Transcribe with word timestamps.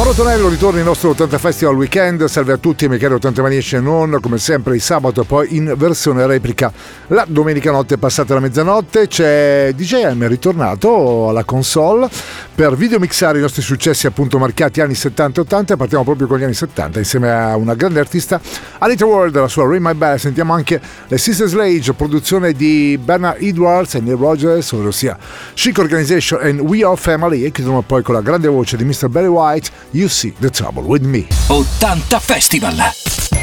Mauro 0.00 0.14
Tonello 0.14 0.48
ritorna 0.48 0.78
il 0.78 0.86
nostro 0.86 1.10
80 1.10 1.36
Festival 1.36 1.76
Weekend, 1.76 2.24
salve 2.24 2.54
a 2.54 2.56
tutti 2.56 2.88
cari 2.88 3.12
80 3.12 3.42
maniaci 3.42 3.76
e 3.76 3.80
non, 3.80 4.16
come 4.22 4.38
sempre 4.38 4.74
il 4.74 4.80
sabato 4.80 5.24
poi 5.24 5.56
in 5.56 5.74
versione 5.76 6.26
replica. 6.26 6.72
La 7.08 7.26
domenica 7.28 7.70
notte 7.70 7.98
passata 7.98 8.32
la 8.32 8.40
mezzanotte 8.40 9.08
c'è 9.08 9.72
DJM 9.74 10.26
ritornato 10.26 11.28
alla 11.28 11.44
console 11.44 12.08
per 12.54 12.76
videomixare 12.76 13.36
i 13.36 13.40
nostri 13.42 13.60
successi 13.60 14.06
appunto 14.06 14.38
marchiati 14.38 14.80
anni 14.80 14.94
70 14.94 15.40
e 15.40 15.44
80 15.44 15.74
e 15.74 15.76
partiamo 15.76 16.04
proprio 16.04 16.26
con 16.26 16.38
gli 16.38 16.44
anni 16.44 16.54
70 16.54 16.98
insieme 16.98 17.30
a 17.30 17.56
una 17.56 17.74
grande 17.74 18.00
artista 18.00 18.40
Anita 18.78 19.04
World, 19.04 19.38
la 19.38 19.48
sua 19.48 19.68
Ring 19.68 19.84
My 19.84 19.92
Bell, 19.92 20.16
sentiamo 20.16 20.54
anche 20.54 20.80
le 21.08 21.18
Sisters 21.18 21.54
Rage, 21.54 21.92
produzione 21.92 22.52
di 22.54 22.98
Bernard 23.02 23.42
Edwards 23.42 23.96
e 23.96 24.00
Neil 24.00 24.16
Rogers, 24.16 24.72
ovvero 24.72 24.90
sia 24.92 25.18
Chic 25.52 25.76
Organization 25.76 26.40
and 26.42 26.60
We 26.60 26.82
Are 26.82 26.96
Family 26.96 27.44
e 27.44 27.50
chiudiamo 27.50 27.82
poi 27.82 28.02
con 28.02 28.14
la 28.14 28.22
grande 28.22 28.48
voce 28.48 28.78
di 28.78 28.84
Mr. 28.84 29.08
Barry 29.08 29.26
White 29.26 29.88
You 29.92 30.08
See 30.08 30.30
the 30.30 30.50
Trouble 30.50 30.84
with 30.84 31.02
Me. 31.02 31.26
80 31.50 32.20
Festival. 32.20 33.39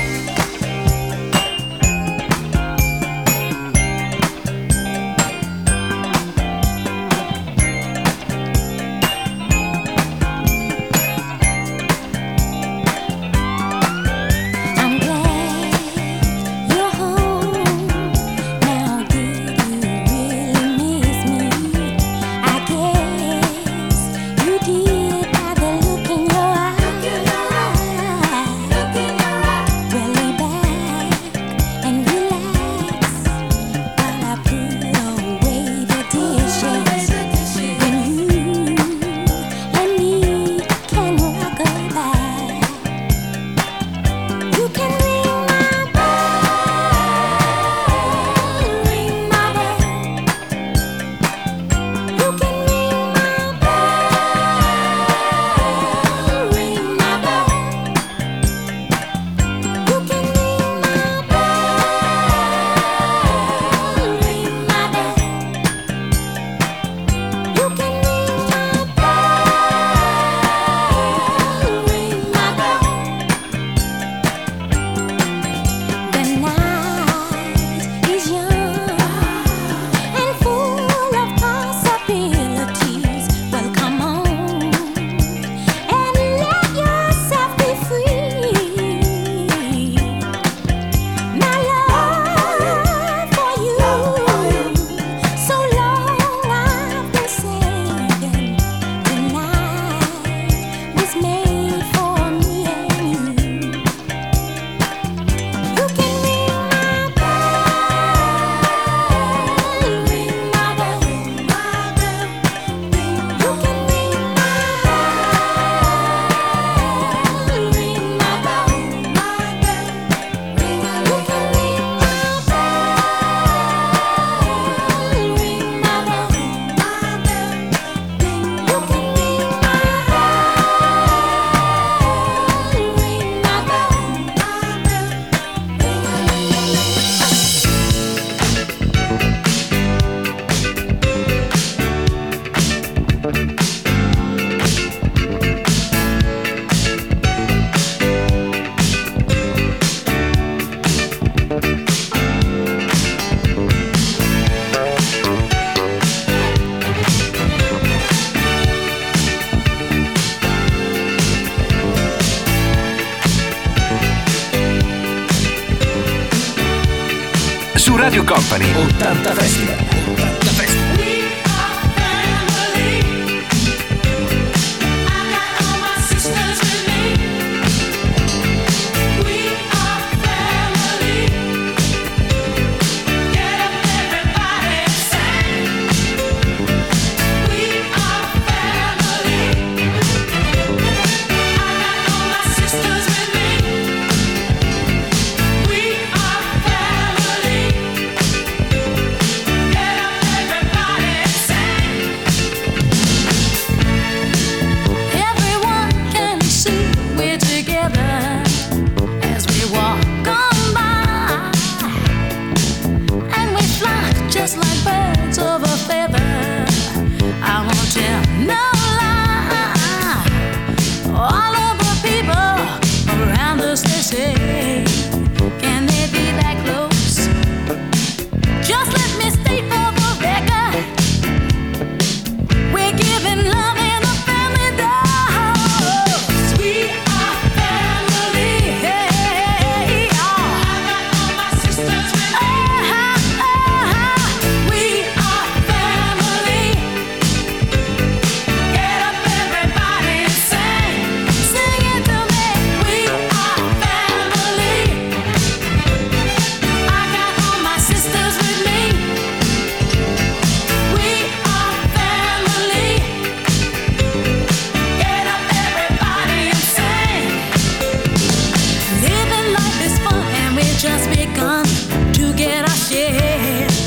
just 270.88 271.10
begun 271.10 271.66
to 272.14 272.34
get 272.34 272.64
our 272.64 272.76
share. 272.76 273.87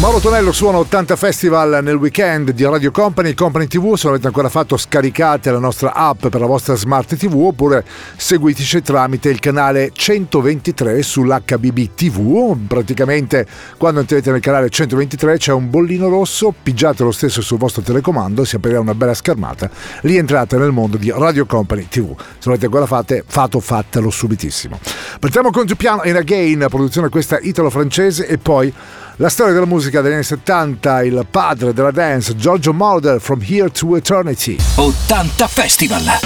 Mauro 0.00 0.18
Tonello 0.18 0.50
suona 0.50 0.78
80 0.78 1.14
Festival 1.14 1.80
nel 1.82 1.96
weekend 1.96 2.52
di 2.52 2.64
Radio 2.64 2.90
Company, 2.90 3.34
Company 3.34 3.66
TV, 3.66 3.96
se 3.96 4.04
non 4.04 4.14
avete 4.14 4.28
ancora 4.28 4.48
fatto 4.48 4.78
scaricate 4.78 5.50
la 5.50 5.58
nostra 5.58 5.92
app 5.92 6.26
per 6.28 6.40
la 6.40 6.46
vostra 6.46 6.74
smart 6.74 7.14
TV 7.16 7.34
oppure 7.34 7.84
seguiteci 8.16 8.80
tramite 8.80 9.28
il 9.28 9.40
canale 9.40 9.90
123 9.92 11.02
sull'HBB 11.02 11.90
TV, 11.94 12.56
praticamente 12.66 13.46
quando 13.76 14.00
entrete 14.00 14.30
nel 14.30 14.40
canale 14.40 14.70
123 14.70 15.36
c'è 15.36 15.52
un 15.52 15.68
bollino 15.68 16.08
rosso, 16.08 16.54
pigiate 16.62 17.02
lo 17.02 17.12
stesso 17.12 17.42
sul 17.42 17.58
vostro 17.58 17.82
telecomando, 17.82 18.46
si 18.46 18.56
aprirà 18.56 18.80
una 18.80 18.94
bella 18.94 19.12
schermata, 19.12 19.68
lì 20.02 20.16
entrate 20.16 20.56
nel 20.56 20.72
mondo 20.72 20.96
di 20.96 21.12
Radio 21.14 21.44
Company 21.44 21.88
TV, 21.90 22.16
se 22.16 22.24
non 22.44 22.54
avete 22.54 22.64
ancora 22.64 22.86
fate, 22.86 23.22
fatto 23.26 23.60
fatelo 23.60 24.08
subitissimo. 24.08 24.80
Partiamo 25.20 25.50
con 25.50 25.66
Piano 25.76 26.04
in 26.04 26.16
Again, 26.16 26.64
produzione 26.70 27.10
questa 27.10 27.38
italo-francese 27.38 28.26
e 28.26 28.38
poi 28.38 28.72
la 29.20 29.28
storia 29.28 29.52
della 29.52 29.66
musica 29.66 30.00
degli 30.00 30.14
anni 30.14 30.22
70, 30.22 31.02
il 31.02 31.26
padre 31.30 31.74
della 31.74 31.90
dance, 31.90 32.34
Giorgio 32.36 32.72
Moroder, 32.72 33.20
From 33.20 33.42
Here 33.46 33.70
to 33.70 33.94
Eternity. 33.94 34.56
80 34.76 35.46
Festival. 35.46 36.02
a 36.06 36.18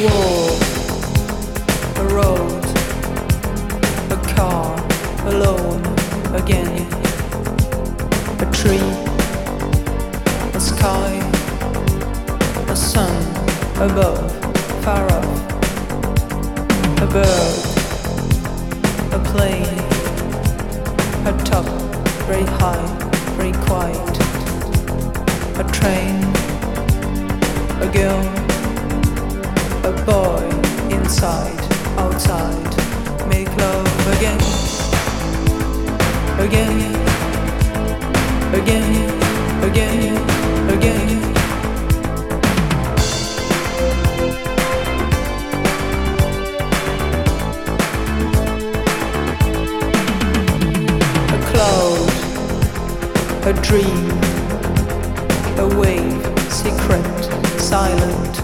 wall, 0.00 0.56
a 1.96 2.02
road, 2.14 2.64
a 4.08 4.16
car, 4.34 4.82
alone 5.26 5.82
again, 6.32 6.86
a 8.38 8.46
tree, 8.46 8.80
a 10.54 10.58
sky, 10.58 11.20
a 12.68 12.74
sun 12.74 13.14
above, 13.80 14.32
far 14.80 15.04
off, 15.12 15.44
a 17.02 17.06
bird, 17.06 17.64
a 19.12 19.18
plane, 19.18 19.95
a 21.26 21.32
top, 21.44 21.66
very 22.28 22.44
high, 22.44 22.86
very 23.36 23.52
quiet, 23.66 24.16
a 25.58 25.64
train, 25.72 26.22
a 27.82 27.88
girl 27.92 28.46
a 29.86 29.92
boy 30.04 30.44
inside, 30.94 31.60
outside, 31.98 32.74
make 33.28 33.48
love 33.56 34.06
again, 34.16 34.40
again, 36.40 36.94
again, 38.54 39.64
again, 39.64 40.70
again. 40.70 41.22
A 41.22 41.25
a 53.46 53.52
dream, 53.62 54.10
a 55.56 55.68
wave, 55.78 56.20
secret, 56.50 57.06
silent. 57.60 58.40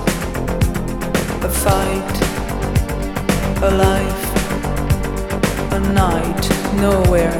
A 1.42 1.48
fight, 1.48 2.14
a 3.62 3.70
life, 3.88 4.24
a 5.72 5.80
night, 5.92 6.42
nowhere, 6.80 7.34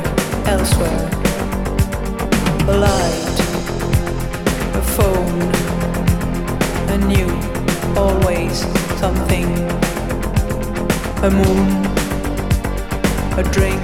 elsewhere, 0.46 1.08
a 2.66 2.76
light, 2.78 3.36
a 4.74 4.82
phone, 4.96 5.42
a 6.90 6.98
new, 7.06 7.30
always 7.96 8.66
something, 8.98 9.46
a 11.22 11.30
moon, 11.30 11.68
a 13.38 13.44
drink, 13.52 13.82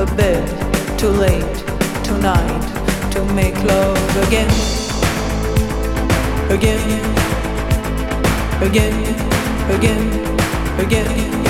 a 0.00 0.06
bed, 0.16 0.98
too 0.98 1.10
late, 1.10 1.69
tonight, 2.10 3.12
to 3.12 3.24
make 3.34 3.56
love 3.62 4.16
again, 4.26 4.50
again, 6.50 6.82
again, 8.68 8.96
again, 9.70 9.76
again. 9.76 10.30
Again, 10.80 11.49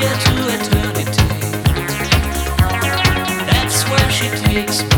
to 0.00 0.48
eternity. 0.54 1.28
That's 3.46 3.82
where 3.88 4.10
she 4.10 4.28
takes 4.28 4.82
me. 4.82 4.97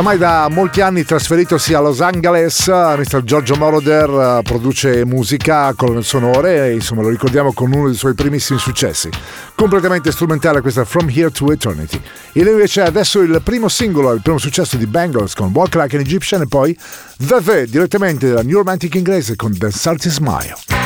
Oramai 0.00 0.16
da 0.16 0.48
molti 0.48 0.80
anni 0.80 1.04
trasferitosi 1.04 1.74
a 1.74 1.80
Los 1.80 2.00
Angeles, 2.00 2.66
Mr. 2.68 3.22
Giorgio 3.22 3.54
Moroder 3.56 4.08
eh, 4.08 4.42
produce 4.42 5.04
musica, 5.04 5.74
colonne 5.74 6.00
sonore 6.00 6.68
e 6.68 6.72
insomma 6.72 7.02
lo 7.02 7.10
ricordiamo 7.10 7.52
con 7.52 7.70
uno 7.70 7.84
dei 7.84 7.94
suoi 7.94 8.14
primissimi 8.14 8.58
successi. 8.58 9.10
Completamente 9.54 10.10
strumentale 10.10 10.62
questa 10.62 10.86
From 10.86 11.10
Here 11.10 11.30
to 11.30 11.52
Eternity. 11.52 12.00
E 12.32 12.42
lui 12.42 12.52
invece 12.52 12.80
adesso 12.80 13.20
il 13.20 13.42
primo 13.44 13.68
singolo, 13.68 14.14
il 14.14 14.22
primo 14.22 14.38
successo 14.38 14.78
di 14.78 14.86
Bangles 14.86 15.34
con 15.34 15.50
Walk 15.52 15.74
Like 15.74 15.96
an 15.96 16.00
Egyptian 16.00 16.40
e 16.40 16.46
poi 16.46 16.74
The 17.18 17.42
The 17.44 17.66
direttamente 17.66 18.28
dalla 18.28 18.42
New 18.42 18.56
Romantic 18.56 18.94
inglese 18.94 19.36
con 19.36 19.54
The 19.54 19.70
Salty 19.70 20.08
Smile. 20.08 20.79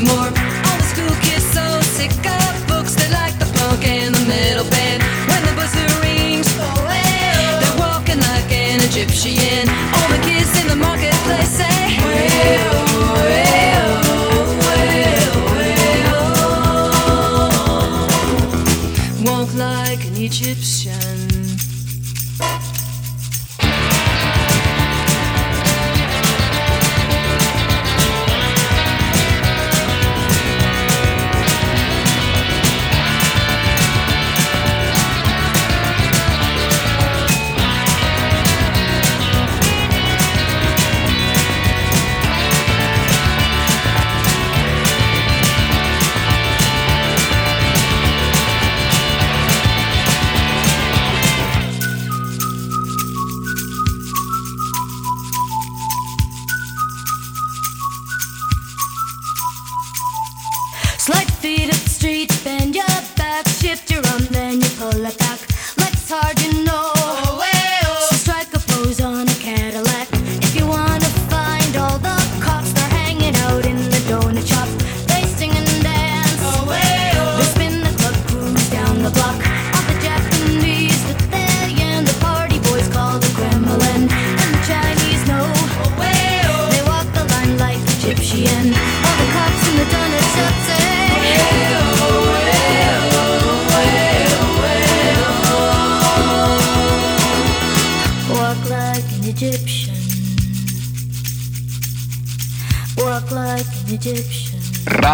They 0.00 0.06
bring 0.06 0.16
more. 0.16 0.26
All 0.26 0.76
the 0.76 0.82
school 0.82 1.14
kids 1.22 1.44
so 1.52 1.80
sick 1.80 2.10
of 2.10 2.68
books, 2.68 2.94
they 2.94 3.10
like 3.10 3.38
the 3.38 3.46
punk 3.58 3.86
and 3.86 4.14
the 4.14 4.24
metal 4.26 4.68
band. 4.70 5.02
When 5.28 5.42
the 5.44 5.52
buzzer 5.56 6.00
rings, 6.02 6.48
oh, 6.58 6.86
they're 7.60 7.78
walking 7.78 8.20
like 8.20 8.50
an 8.52 8.80
Egyptian. 8.82 9.68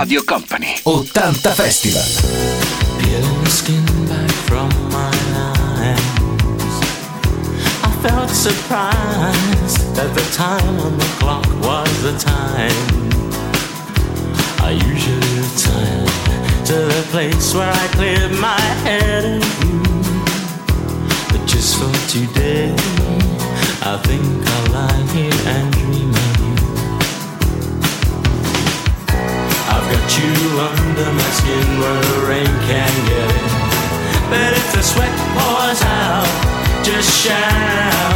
Radio 0.07 0.23
Company 0.23 0.77
80 0.87 1.11
Festival 1.51 2.01
Peeling 3.01 3.47
skin 3.47 3.85
back 4.07 4.31
from 4.47 4.69
my 4.93 5.11
eyes. 5.35 5.99
I 7.83 7.91
felt 8.07 8.31
surprised 8.31 9.97
that 9.97 10.15
the 10.15 10.23
time 10.33 10.79
on 10.79 10.97
the 10.97 11.11
clock 11.19 11.45
was 11.61 11.91
the 12.05 12.17
time. 12.23 13.11
I 14.63 14.79
usually 14.79 15.33
return 15.43 16.07
to 16.67 16.77
the 16.95 17.05
place 17.11 17.53
where 17.53 17.73
I 17.73 17.87
cleared 17.99 18.39
my 18.39 18.61
head 18.87 19.25
of 19.25 19.65
you. 19.65 19.83
But 21.33 21.49
just 21.49 21.83
for 21.83 21.91
today, 22.07 22.73
I 23.83 23.99
think 24.07 24.23
I'll 24.55 24.71
lie 24.71 25.03
here 25.13 25.41
and 25.47 25.86
I've 30.07 30.19
you 30.23 30.61
under 30.61 31.13
my 31.13 31.31
skin 31.31 31.81
where 31.81 32.01
the 32.01 32.27
rain 32.29 32.47
can 32.47 33.07
get 33.09 33.29
in. 33.29 34.31
But 34.31 34.53
if 34.53 34.73
the 34.73 34.81
sweat 34.81 35.11
pours 35.35 35.83
out, 35.83 36.85
just 36.85 37.11
shout. 37.25 38.15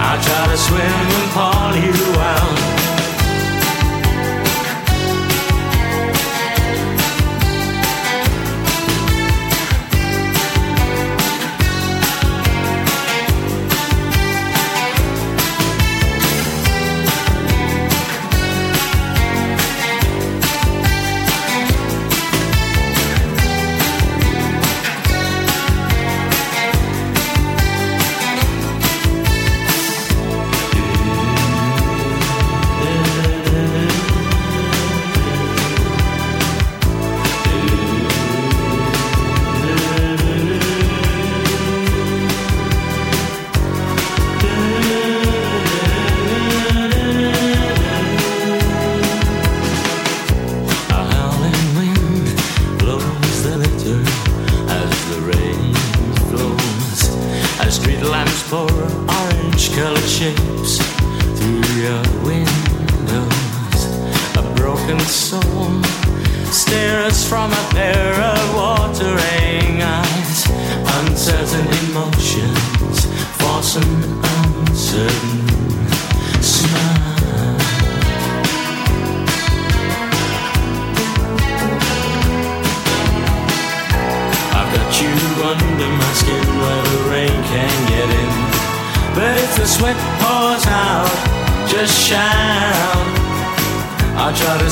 I'll 0.00 0.22
try 0.22 0.46
to 0.46 0.56
swim 0.56 0.80
and 0.80 1.30
call 1.32 1.76
you 1.76 2.20
out. 2.20 2.71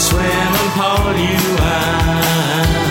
Swim 0.00 0.24
and 0.24 0.72
pull 0.72 1.14
you 1.18 1.58
out. 1.62 2.89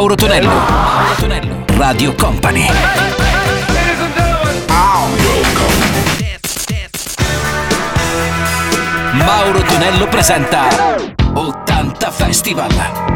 Mauro 0.00 0.16
Tonello. 0.16 0.48
Mauro 0.48 1.14
Tonello. 1.20 1.66
Radio 1.76 2.16
Company. 2.16 2.66
Mauro 9.12 9.62
Tonello 9.62 10.08
presenta 10.08 10.70
80 11.34 12.10
Festival. 12.12 13.09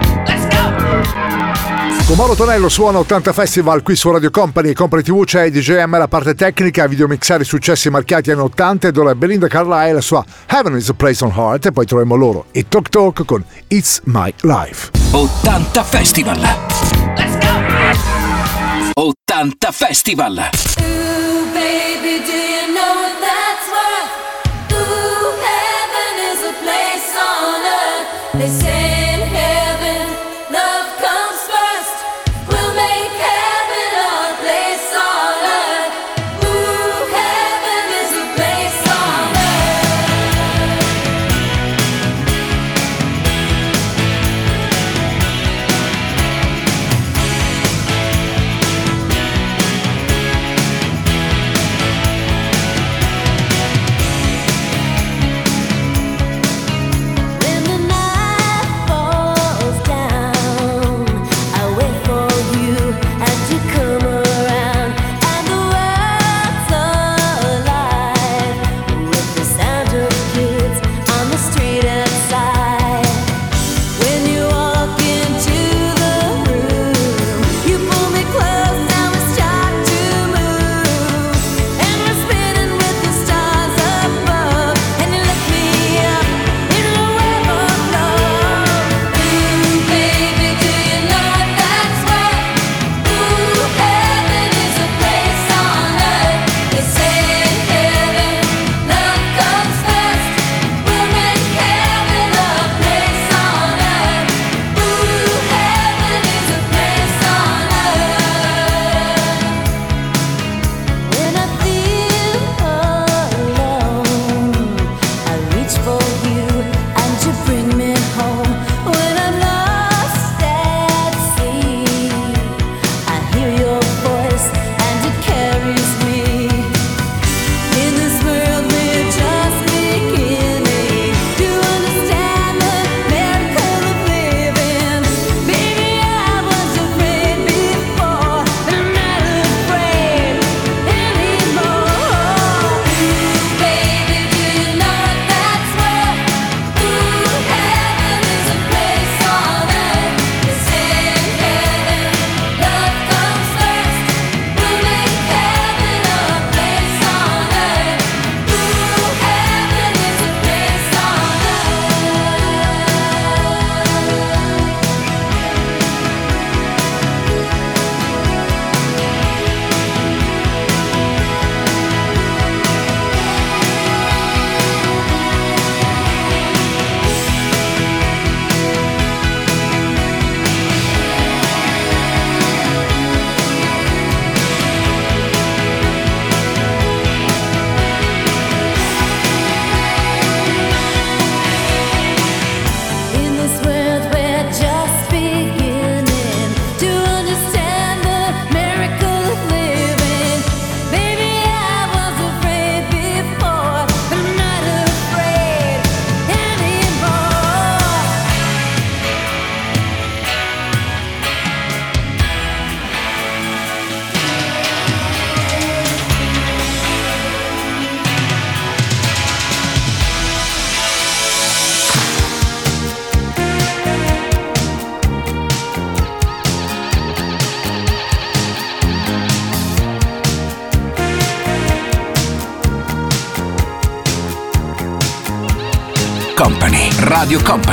Con 2.07 2.17
Mauro 2.17 2.35
Tonello 2.35 2.69
suona 2.69 2.99
80 2.99 3.33
Festival 3.33 3.83
qui 3.83 3.97
su 3.97 4.11
Radio 4.11 4.31
Company 4.31 4.69
e 4.69 4.75
Company 4.75 5.03
TV 5.03 5.25
c'è 5.25 5.51
DJM 5.51 5.97
la 5.97 6.07
parte 6.07 6.35
tecnica, 6.35 6.87
videomixare 6.87 7.45
i 7.45 7.47
successi 7.47 7.89
marchiati 7.89 8.31
anni 8.31 8.43
80 8.43 8.89
ed 8.89 8.97
ora 8.99 9.15
Belinda 9.15 9.49
Carlisle 9.49 9.93
la 9.95 10.01
sua 10.03 10.23
Heaven 10.47 10.77
is 10.77 10.91
a 10.91 10.93
Place 10.93 11.25
on 11.25 11.33
Heart 11.35 11.67
e 11.67 11.73
poi 11.73 11.87
troviamo 11.87 12.15
loro 12.15 12.45
e 12.53 12.69
Talk 12.69 12.91
Talk 12.91 13.25
con 13.25 13.43
It's 13.69 14.03
My 14.05 14.33
Life. 14.43 14.91
80 15.13 15.83
Festival. 15.83 16.47
80 18.93 19.73
Festival. 19.73 20.51
Ooh, 20.81 21.53
baby, 21.55 22.23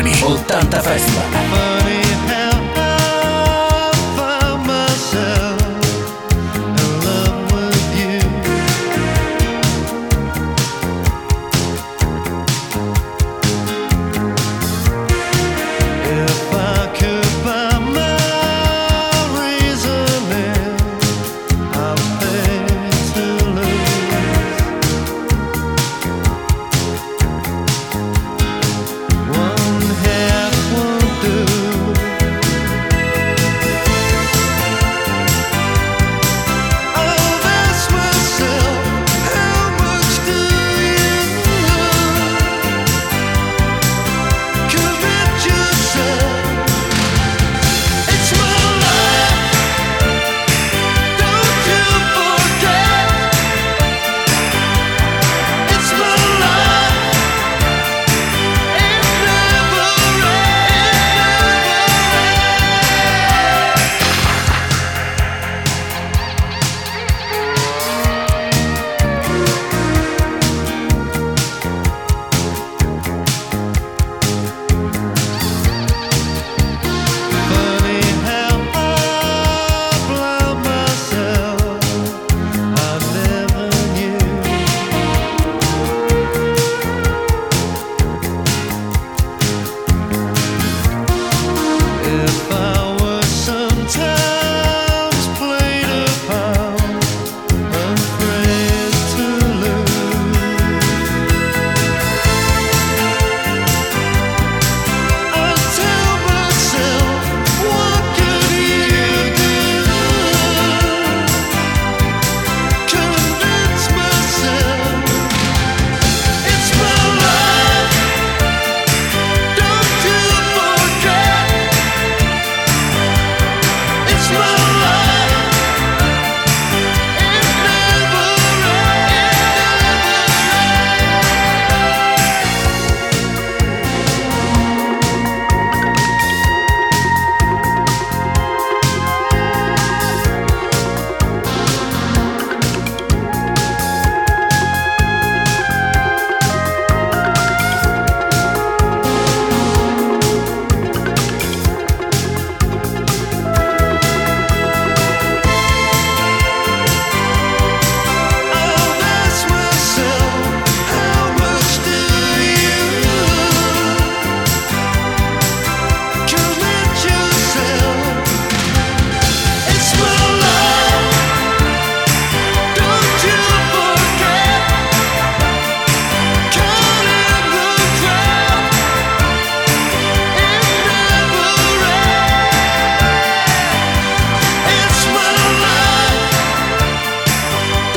Company, 0.02 0.20
80 0.20 0.82
Festival. 0.82 1.31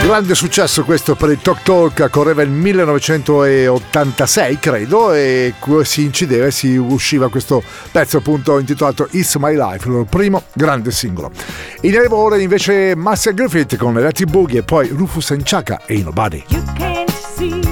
Grande 0.05 0.35
successo 0.35 0.85
questo 0.85 1.15
per 1.15 1.31
il 1.31 1.39
Talk 1.41 1.63
Talk, 1.63 2.11
correva 2.11 2.43
il 2.43 2.51
1986 2.51 4.59
credo 4.59 5.15
e 5.15 5.55
si 5.83 6.05
incideva 6.05 6.45
e 6.45 6.51
si 6.51 6.77
usciva 6.77 7.31
questo 7.31 7.63
pezzo 7.91 8.19
appunto 8.19 8.59
intitolato 8.59 9.09
It's 9.13 9.35
My 9.37 9.57
Life, 9.57 9.87
il 9.87 9.93
loro 9.93 10.05
primo 10.05 10.43
grande 10.53 10.91
singolo. 10.91 11.31
In 11.81 11.97
arrivo 11.97 12.19
ora 12.19 12.37
invece 12.37 12.95
Marcia 12.95 13.31
Griffith 13.31 13.79
con 13.79 13.97
Electric 13.97 14.29
Boogie 14.29 14.59
e 14.59 14.63
poi 14.63 14.89
Rufus 14.89 15.31
and 15.31 15.41
Chaka 15.43 15.81
e 15.87 16.03
Nobody. 16.03 16.45
You 16.49 16.63
can't 16.75 17.11
see 17.35 17.61
it, 17.61 17.67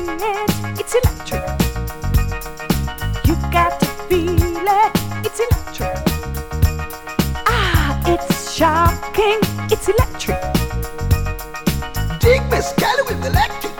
it's 0.79 0.95
electric. 0.95 1.45
You 3.25 3.37
got 3.51 3.79
to 3.79 3.85
feel 4.09 4.33
it, 4.33 4.91
it's 5.23 5.39
electric. 5.51 6.01
Ah, 7.45 8.01
it's 8.07 8.55
shocking, 8.57 9.39
it's 9.69 9.87
electric. 9.87 10.62
It's 12.65 12.73
Kelly 12.75 13.03
with 13.09 13.21
the 13.21 13.27
electric. 13.27 13.72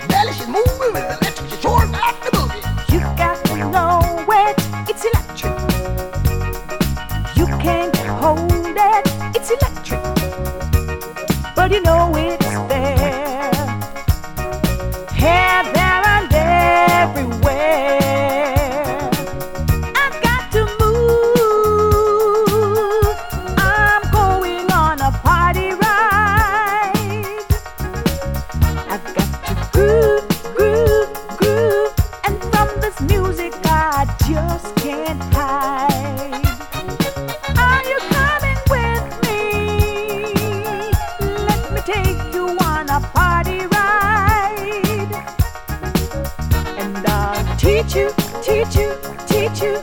And 46.79 47.07
I'll 47.07 47.57
teach 47.57 47.95
you, 47.95 48.11
teach 48.43 48.77
you, 48.77 48.95
teach 49.27 49.61
you. 49.63 49.83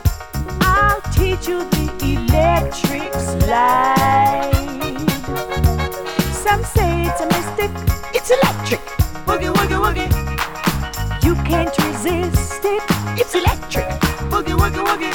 I'll 0.62 1.00
teach 1.12 1.48
you 1.48 1.64
the 1.70 2.26
electric 2.28 3.12
slide. 3.14 4.52
Some 6.32 6.64
say 6.64 7.04
it's 7.06 7.20
a 7.20 7.26
mystic, 7.26 7.70
It's 8.14 8.30
electric. 8.30 8.80
Boogie, 9.26 9.52
woogie, 9.54 9.78
woogie. 9.84 11.24
you 11.24 11.34
can't 11.44 11.76
resist 11.78 12.64
it. 12.64 12.82
It's 13.18 13.34
electric. 13.34 13.86
Boogie, 14.30 14.56
woogie, 14.56 14.84
woogie. 14.84 15.12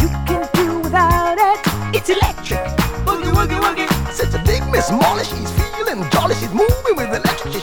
You 0.00 0.08
can 0.26 0.48
do 0.54 0.80
without 0.80 1.38
it. 1.38 1.58
It's 1.96 2.08
electric. 2.10 2.60
Boogie, 3.06 3.32
woogie, 3.32 3.60
woogie. 3.60 3.88
Since 4.12 4.34
a 4.34 4.38
big 4.44 4.62
Miss 4.70 4.90
Molly, 4.90 5.24
she's 5.24 5.57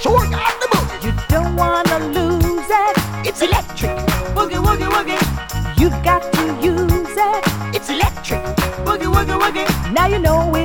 sure 0.05 0.29
got 0.29 0.53
the 0.61 0.67
boogie. 0.73 1.05
You 1.05 1.11
don't 1.33 1.55
wanna 1.55 1.97
lose 2.17 2.69
it. 2.83 2.95
It's 3.27 3.41
electric. 3.41 3.97
Boogie, 4.35 4.61
woogie, 4.65 4.89
woogie. 4.95 5.21
You 5.79 5.89
got 6.09 6.21
to 6.37 6.43
use 6.73 7.15
it. 7.29 7.43
It's 7.75 7.89
electric. 7.89 8.41
Boogie, 8.85 9.09
woogie, 9.15 9.37
woogie. 9.41 9.67
Now 9.95 10.07
you 10.13 10.19
know 10.19 10.53
it's 10.55 10.64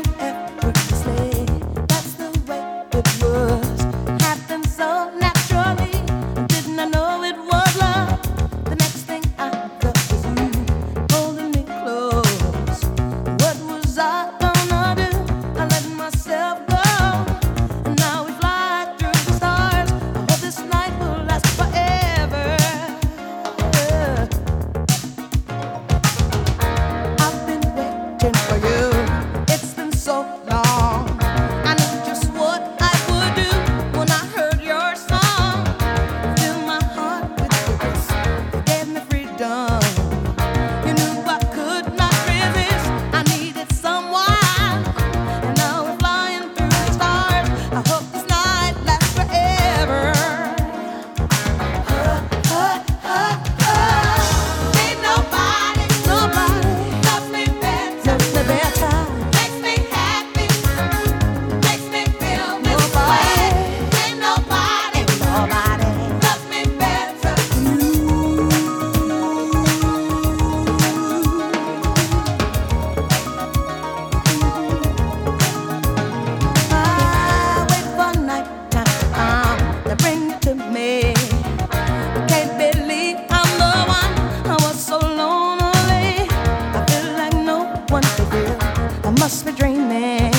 must 89.21 89.45
be 89.45 89.51
dreaming. 89.51 90.30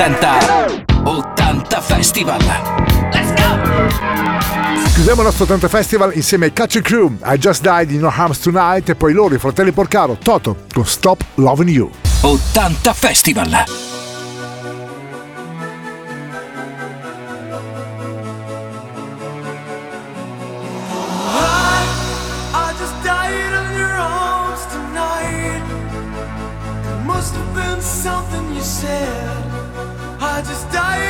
presenta 0.00 0.38
80 1.02 1.80
Festival. 1.82 2.40
Let's 3.12 3.34
go! 3.34 4.94
Chiudiamo 4.94 5.20
il 5.20 5.26
nostro 5.26 5.44
80 5.44 5.68
Festival 5.68 6.12
insieme 6.14 6.46
ai 6.46 6.52
Catch 6.54 6.76
a 6.76 6.80
Crew, 6.80 7.18
I 7.22 7.36
Just 7.36 7.60
Died 7.60 7.90
in 7.90 8.00
Your 8.00 8.14
Arms 8.16 8.38
Tonight 8.38 8.88
e 8.88 8.94
poi 8.94 9.12
loro, 9.12 9.34
i 9.34 9.38
fratelli 9.38 9.72
Porcaro, 9.72 10.16
Toto 10.16 10.64
con 10.72 10.86
Stop 10.86 11.22
Loving 11.34 11.68
You. 11.68 11.90
80 12.22 12.92
Festival. 12.94 13.64
must 27.04 27.34
have 27.34 27.54
been 27.54 27.80
something 27.82 28.54
you 28.54 28.62
said 28.62 29.59
I 30.20 30.42
just 30.42 30.70
die. 30.72 31.09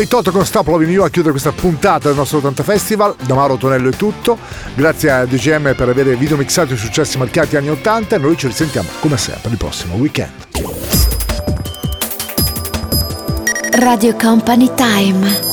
Il 0.00 0.06
Toto 0.06 0.30
con 0.30 0.46
Stop 0.46 0.68
Loving 0.68 0.92
You 0.92 1.04
a 1.04 1.10
chiudere 1.10 1.32
questa 1.32 1.50
puntata 1.50 2.06
del 2.06 2.16
nostro 2.16 2.38
80 2.38 2.62
Festival. 2.62 3.16
Da 3.26 3.34
Mauro 3.34 3.56
Tonello 3.56 3.88
è 3.88 3.92
tutto. 3.92 4.38
Grazie 4.74 5.10
a 5.10 5.24
DGM 5.24 5.74
per 5.74 5.88
aver 5.88 6.16
videomixato 6.16 6.74
i 6.74 6.76
successi 6.76 7.18
marcati 7.18 7.56
anni 7.56 7.70
80 7.70 8.14
e 8.14 8.18
noi 8.18 8.36
ci 8.36 8.46
risentiamo 8.46 8.88
come 9.00 9.16
sempre 9.16 9.50
il 9.50 9.56
prossimo 9.56 9.96
weekend. 9.96 10.30
Radio 13.72 14.14
Company 14.14 14.70
Time. 14.76 15.47